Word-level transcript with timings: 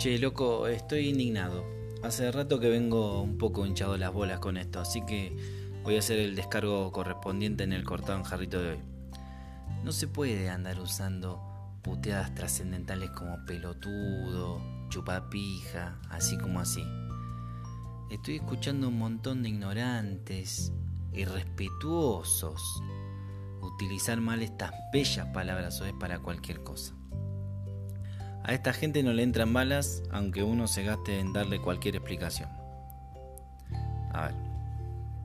Che, 0.00 0.18
loco, 0.18 0.66
estoy 0.66 1.10
indignado. 1.10 1.62
Hace 2.02 2.32
rato 2.32 2.58
que 2.58 2.70
vengo 2.70 3.20
un 3.20 3.36
poco 3.36 3.66
hinchado 3.66 3.98
las 3.98 4.10
bolas 4.10 4.38
con 4.38 4.56
esto, 4.56 4.80
así 4.80 5.04
que 5.04 5.36
voy 5.82 5.96
a 5.96 5.98
hacer 5.98 6.18
el 6.18 6.36
descargo 6.36 6.90
correspondiente 6.90 7.64
en 7.64 7.74
el 7.74 7.84
cortado 7.84 8.16
en 8.16 8.24
jarrito 8.24 8.62
de 8.62 8.70
hoy. 8.70 8.78
No 9.84 9.92
se 9.92 10.08
puede 10.08 10.48
andar 10.48 10.80
usando 10.80 11.38
puteadas 11.82 12.34
trascendentales 12.34 13.10
como 13.10 13.44
pelotudo, 13.44 14.62
chupapija, 14.88 16.00
así 16.08 16.38
como 16.38 16.60
así. 16.60 16.82
Estoy 18.10 18.36
escuchando 18.36 18.88
un 18.88 18.96
montón 18.96 19.42
de 19.42 19.50
ignorantes, 19.50 20.72
irrespetuosos, 21.12 22.82
utilizar 23.60 24.18
mal 24.22 24.40
estas 24.40 24.72
bellas 24.94 25.26
palabras 25.34 25.78
es 25.82 25.92
para 25.92 26.20
cualquier 26.20 26.62
cosa. 26.62 26.94
A 28.42 28.54
esta 28.54 28.72
gente 28.72 29.02
no 29.02 29.12
le 29.12 29.22
entran 29.22 29.52
balas 29.52 30.02
aunque 30.10 30.42
uno 30.42 30.66
se 30.66 30.84
gaste 30.84 31.18
en 31.18 31.32
darle 31.32 31.60
cualquier 31.60 31.96
explicación. 31.96 32.48
A 34.12 34.26
ver, 34.26 34.34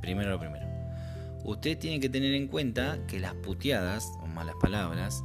primero 0.01 0.29
lo 0.29 0.39
primero. 0.39 0.65
Usted 1.43 1.77
tiene 1.77 1.99
que 1.99 2.09
tener 2.09 2.33
en 2.33 2.47
cuenta 2.47 2.99
que 3.07 3.19
las 3.19 3.33
puteadas 3.35 4.11
o 4.21 4.27
malas 4.27 4.55
palabras 4.59 5.23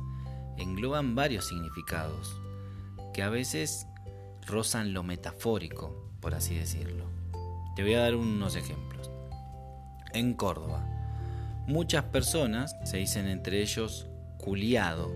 engloban 0.57 1.15
varios 1.15 1.49
significados 1.49 2.41
que 3.13 3.23
a 3.23 3.29
veces 3.29 3.87
rozan 4.47 4.93
lo 4.93 5.03
metafórico, 5.03 6.13
por 6.21 6.35
así 6.35 6.55
decirlo. 6.55 7.07
Te 7.75 7.83
voy 7.83 7.95
a 7.95 8.01
dar 8.01 8.15
unos 8.15 8.57
ejemplos. 8.57 9.11
En 10.13 10.35
Córdoba, 10.35 10.87
muchas 11.67 12.05
personas 12.05 12.77
se 12.85 12.99
dicen 12.99 13.27
entre 13.27 13.63
ellos 13.63 14.07
culiado, 14.39 15.13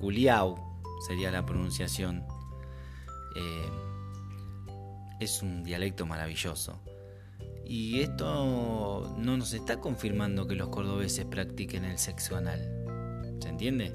culiao, 0.00 0.73
sería 1.06 1.30
la 1.30 1.44
pronunciación. 1.44 2.24
Eh, 3.36 3.68
es 5.20 5.42
un 5.42 5.62
dialecto 5.62 6.06
maravilloso. 6.06 6.80
Y 7.66 8.00
esto 8.00 9.14
no 9.18 9.36
nos 9.36 9.52
está 9.54 9.80
confirmando 9.80 10.46
que 10.46 10.54
los 10.54 10.68
cordobeses 10.68 11.24
practiquen 11.24 11.84
el 11.84 11.98
sexo 11.98 12.36
anal. 12.36 12.60
¿Se 13.40 13.48
entiende? 13.48 13.94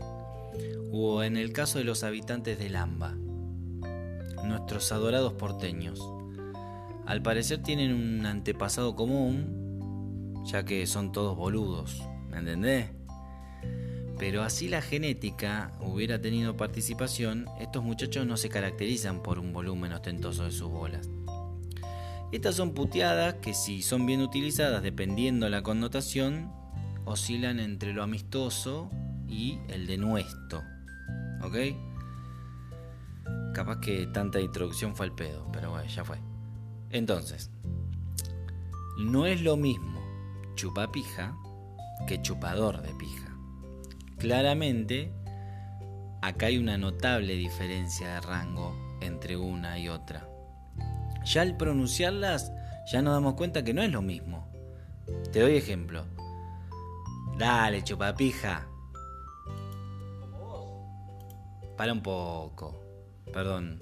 O 0.92 1.24
en 1.24 1.38
el 1.38 1.54
caso 1.54 1.78
de 1.78 1.84
los 1.84 2.04
habitantes 2.04 2.58
del 2.58 2.76
AMBA, 2.76 3.16
nuestros 4.44 4.92
adorados 4.92 5.34
porteños. 5.34 6.02
Al 7.06 7.22
parecer 7.22 7.62
tienen 7.62 7.94
un 7.94 8.26
antepasado 8.26 8.96
común, 8.96 10.44
ya 10.46 10.64
que 10.66 10.86
son 10.88 11.12
todos 11.12 11.36
boludos, 11.38 12.04
¿me 12.30 12.40
entendés? 12.40 12.99
Pero 14.20 14.44
así 14.44 14.68
la 14.68 14.82
genética 14.82 15.72
hubiera 15.80 16.22
tenido 16.22 16.58
participación, 16.58 17.48
estos 17.62 17.84
muchachos 17.84 18.28
no 18.28 18.36
se 18.36 18.50
caracterizan 18.50 19.24
por 19.24 19.40
un 19.40 19.54
volumen 19.54 19.94
ostentoso 19.94 20.44
de 20.44 20.52
sus 20.52 20.70
bolas. 20.70 21.10
Estas 22.34 22.56
son 22.56 22.74
puteadas 22.74 23.36
que 23.36 23.54
si 23.54 23.82
son 23.82 24.06
bien 24.06 24.22
utilizadas 24.22 24.84
dependiendo 24.84 25.48
la 25.50 25.64
connotación, 25.64 26.52
oscilan 27.06 27.62
entre 27.62 27.94
lo 27.94 28.04
amistoso 28.04 28.92
y 29.28 29.58
el 29.70 29.88
denuesto. 29.88 30.64
¿Ok? 31.42 31.56
Capaz 33.54 33.80
que 33.80 34.06
tanta 34.08 34.42
introducción 34.42 34.96
fue 34.96 35.06
al 35.06 35.16
pedo, 35.16 35.50
pero 35.54 35.72
bueno, 35.72 35.90
ya 35.90 36.04
fue. 36.04 36.18
Entonces, 36.92 37.52
no 38.98 39.26
es 39.26 39.42
lo 39.42 39.56
mismo 39.56 40.04
chupapija 40.56 41.38
que 42.06 42.22
chupador 42.22 42.82
de 42.82 42.94
pija. 42.96 43.39
Claramente, 44.20 45.14
acá 46.22 46.48
hay 46.48 46.58
una 46.58 46.78
notable 46.78 47.36
diferencia 47.36 48.16
de 48.16 48.22
rango 48.22 48.76
entre 49.00 49.38
una 49.38 49.80
y 49.80 49.88
otra. 49.88 50.28
Ya 51.24 51.42
al 51.42 51.56
pronunciarlas, 51.56 52.52
ya 52.92 53.02
nos 53.02 53.14
damos 53.14 53.36
cuenta 53.36 53.64
que 53.64 53.74
no 53.74 53.82
es 53.82 53.92
lo 53.92 54.02
mismo. 54.02 54.52
Te 55.32 55.40
doy 55.40 55.56
ejemplo. 55.56 56.06
Dale, 57.38 57.82
chupapija. 57.82 58.68
Para 61.78 61.94
un 61.94 62.02
poco. 62.02 62.84
Perdón. 63.32 63.80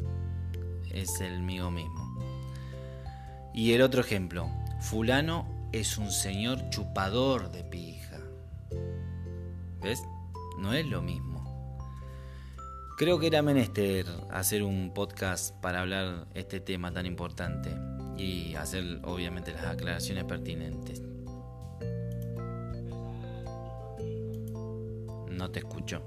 Es 0.92 1.20
el 1.20 1.42
mío 1.42 1.72
mismo. 1.72 2.20
Y 3.56 3.74
el 3.74 3.82
otro 3.82 4.02
ejemplo. 4.02 4.50
Fulano 4.82 5.48
es 5.72 5.98
un 5.98 6.12
señor 6.12 6.70
chupador 6.70 7.50
de 7.52 7.64
pija. 7.64 8.20
¿Ves? 9.82 10.04
No 10.58 10.74
es 10.74 10.86
lo 10.86 11.02
mismo. 11.02 11.38
Creo 12.98 13.20
que 13.20 13.28
era 13.28 13.42
menester 13.44 14.08
hacer 14.32 14.64
un 14.64 14.92
podcast 14.94 15.56
para 15.62 15.82
hablar 15.82 16.28
este 16.34 16.60
tema 16.60 16.92
tan 16.92 17.06
importante 17.06 17.70
y 18.18 18.56
hacer 18.56 19.00
obviamente 19.04 19.52
las 19.52 19.66
aclaraciones 19.66 20.24
pertinentes. 20.24 21.02
No 25.30 25.52
te 25.52 25.60
escucho. 25.60 26.02